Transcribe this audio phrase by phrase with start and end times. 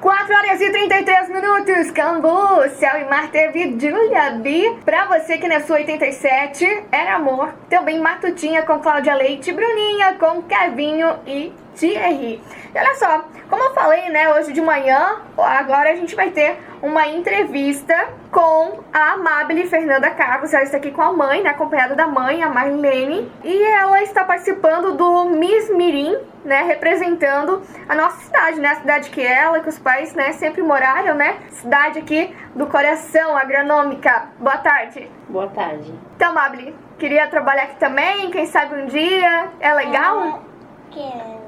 [0.00, 4.78] 4 horas e 33 minutos, Cambu, Céu e Mar teve Julia B.
[4.82, 7.52] Pra você que na sua 87 era amor.
[7.68, 12.42] Também Matutinha com Cláudia Leite, Bruninha com Kevinho e Thierry.
[12.74, 16.58] E olha só, como eu falei, né, hoje de manhã, agora a gente vai ter
[16.82, 17.94] uma entrevista
[18.30, 20.52] com a Amabile Fernanda Carlos.
[20.54, 23.30] Ela está aqui com a mãe, né, acompanhada da mãe, a Marlene.
[23.42, 29.10] E ela está participando do Miss Mirim, né, representando a nossa cidade, né, a cidade
[29.10, 34.28] que ela, que os pais, né, sempre moraram, né, cidade aqui do coração, agronômica.
[34.38, 35.10] Boa tarde.
[35.28, 35.92] Boa tarde.
[36.16, 39.48] Então, Amabile, queria trabalhar aqui também, quem sabe um dia.
[39.60, 40.42] É legal?
[40.90, 41.39] Quero.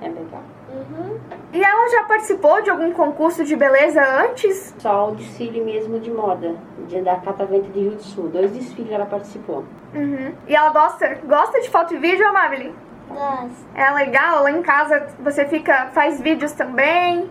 [0.00, 0.42] É legal.
[0.72, 1.18] Uhum.
[1.52, 4.74] E ela já participou de algum concurso de beleza antes?
[4.78, 6.54] Só o desfile mesmo de moda,
[6.86, 8.28] de, da Catavento de Rio do Sul.
[8.28, 9.64] Dois desfiles ela participou.
[9.94, 10.32] Uhum.
[10.46, 12.74] E ela gosta, gosta de foto e vídeo, Amabile?
[13.08, 13.66] Gosto.
[13.74, 17.28] É legal, lá em casa você fica, faz vídeos também.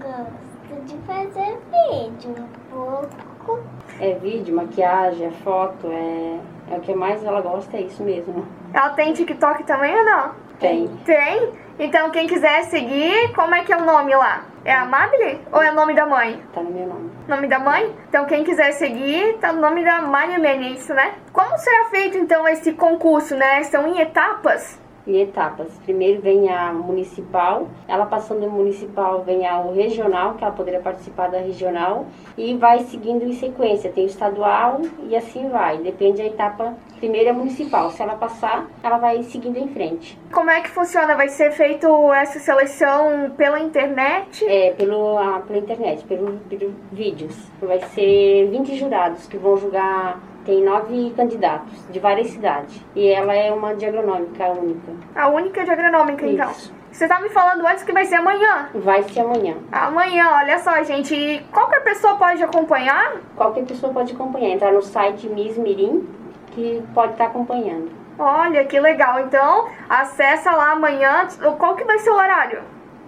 [0.00, 1.58] Gosto de fazer
[1.90, 3.60] vídeo um pouco.
[3.98, 6.38] É vídeo, maquiagem, é foto, é,
[6.70, 8.46] é o que mais ela gosta, é isso mesmo.
[8.74, 10.34] Ela tem TikTok também ou não?
[10.58, 10.88] Tem.
[11.04, 11.52] Tem?
[11.78, 14.44] Então quem quiser seguir, como é que é o nome lá?
[14.64, 16.42] É Amabile ou é o nome da mãe?
[16.52, 17.10] Tá no meu nome.
[17.28, 17.94] Nome da mãe?
[18.08, 21.14] Então quem quiser seguir, tá no nome da Marilene, é isso, né?
[21.32, 23.62] Como será feito então esse concurso, né?
[23.62, 24.80] São em etapas?
[25.06, 25.68] Em etapas.
[25.84, 31.28] Primeiro vem a municipal, ela passando do municipal vem ao regional, que ela poderia participar
[31.28, 33.90] da regional, e vai seguindo em sequência.
[33.90, 35.78] Tem o estadual e assim vai.
[35.78, 36.74] Depende da etapa.
[36.98, 37.90] Primeiro é municipal.
[37.90, 40.18] Se ela passar, ela vai seguindo em frente.
[40.32, 41.14] Como é que funciona?
[41.14, 44.44] Vai ser feito essa seleção pela internet?
[44.46, 47.36] É, pelo, a, pela internet, pelo, pelo vídeos.
[47.60, 50.18] Vai ser 20 jurados que vão julgar.
[50.44, 52.80] Tem nove candidatos de várias cidades.
[52.94, 54.92] E ela é uma de agronômica única.
[55.16, 56.50] A única de agronômica, então.
[56.50, 56.72] Isso.
[56.92, 58.68] Você tá me falando antes que vai ser amanhã.
[58.74, 59.56] Vai ser amanhã.
[59.72, 61.14] Amanhã, olha só, gente.
[61.14, 63.14] E qualquer pessoa pode acompanhar?
[63.34, 64.50] Qualquer pessoa pode acompanhar.
[64.50, 66.08] Entrar no site Miss Mirim,
[66.52, 67.90] que pode estar acompanhando.
[68.16, 69.20] Olha, que legal.
[69.20, 71.26] Então, acessa lá amanhã.
[71.58, 72.60] Qual que vai ser o horário?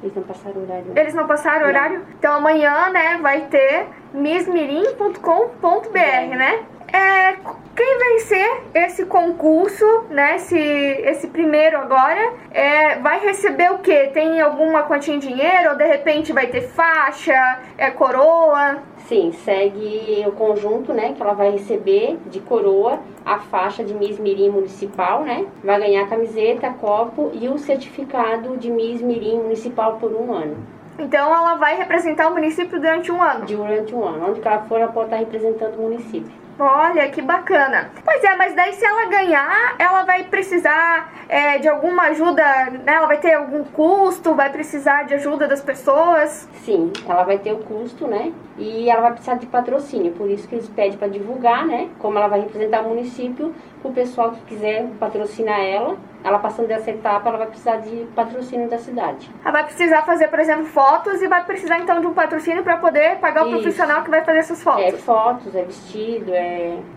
[0.03, 0.93] Eles não passaram o horário.
[0.97, 1.69] Eles não passaram o Não.
[1.69, 2.03] horário?
[2.19, 6.65] Então amanhã, né, vai ter missmirim.com.br, né?
[6.97, 7.37] É,
[7.75, 14.11] quem vencer esse concurso, né, esse, esse primeiro agora, é, vai receber o quê?
[14.15, 15.71] Tem alguma quantia em dinheiro?
[15.71, 18.79] Ou de repente vai ter faixa, é coroa?
[19.07, 24.19] Sim, segue o conjunto, né, que ela vai receber de coroa a faixa de Miss
[24.19, 25.45] Mirim Municipal, né?
[25.63, 30.57] Vai ganhar a camiseta, copo e o certificado de Miss Mirim Municipal por um ano.
[30.99, 33.45] Então ela vai representar o município durante um ano.
[33.45, 34.31] Durante um ano.
[34.31, 36.46] Onde que ela for, ela pode estar representando o município.
[36.59, 37.91] Olha, que bacana.
[38.05, 42.43] Pois é, mas daí se ela ganhar, ela vai precisar é, de alguma ajuda,
[42.85, 42.95] né?
[42.95, 46.49] Ela vai ter algum custo, vai precisar de ajuda das pessoas.
[46.65, 48.33] Sim, ela vai ter o custo, né?
[48.57, 51.91] E ela vai precisar de patrocínio, por isso que eles pedem para divulgar, né?
[51.99, 56.91] Como ela vai representar o município, o pessoal que quiser patrocinar ela, ela passando dessa
[56.91, 59.31] etapa, ela vai precisar de patrocínio da cidade.
[59.45, 62.79] Ela vai precisar fazer, por exemplo, fotos e vai precisar então de um patrocínio para
[62.79, 63.59] poder pagar o Isso.
[63.61, 65.01] profissional que vai fazer essas É fotos.
[65.05, 66.46] fotos, é vestido, é.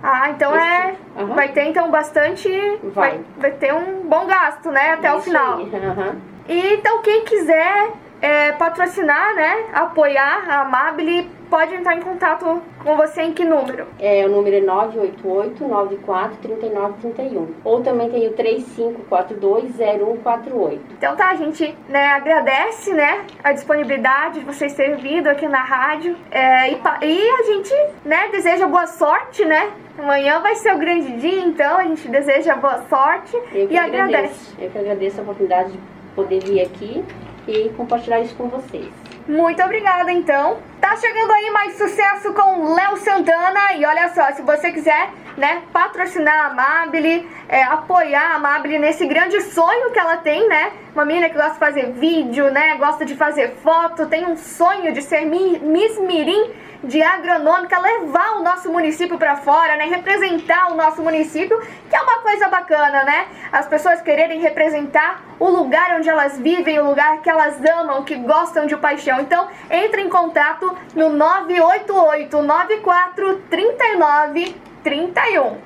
[0.02, 0.96] Ah, então é.
[1.18, 1.36] Aham.
[1.36, 2.50] Vai ter então bastante.
[2.84, 3.20] Vai.
[3.38, 4.94] vai ter um bom gasto, né?
[4.94, 5.58] Até o isso final.
[5.58, 6.16] aí, aham.
[6.48, 7.90] E então quem quiser
[8.22, 9.66] é, patrocinar, né?
[9.74, 13.88] Apoiar a Amabile, pode entrar em contato com você em que número?
[14.00, 17.48] É, o número é 988-94-3931.
[17.64, 20.80] Ou também tem o 3542-0148.
[20.98, 25.64] Então tá, a gente né, agradece né, a disponibilidade de vocês terem vindo aqui na
[25.64, 26.16] rádio.
[26.32, 27.74] É, e, e a gente
[28.06, 29.72] né, deseja boa sorte, né?
[29.98, 34.16] Amanhã vai ser o grande dia, então a gente deseja boa sorte Eu e agradece.
[34.16, 34.56] agradeço.
[34.58, 35.80] Eu que agradeço a oportunidade de
[36.16, 37.04] poder vir aqui
[37.50, 38.88] e compartilhar isso com vocês.
[39.28, 40.58] Muito obrigada, então.
[40.82, 43.74] Tá chegando aí mais sucesso com Léo Santana.
[43.74, 49.06] E olha só, se você quiser, né, patrocinar a Amabile, é, apoiar a Amabile nesse
[49.06, 50.72] grande sonho que ela tem, né?
[50.96, 52.76] Uma menina que gosta de fazer vídeo, né?
[52.78, 56.52] Gosta de fazer foto, tem um sonho de ser mi- Miss Mirim
[56.84, 59.86] de agronômica, levar o nosso município para fora, né?
[59.86, 61.60] Representar o nosso município,
[61.90, 63.28] que é uma coisa bacana, né?
[63.52, 68.16] As pessoas quererem representar o lugar onde elas vivem, o lugar que elas amam, que
[68.16, 69.20] gostam de paixão.
[69.20, 75.58] Então, entre em contato no 988 94 39 31.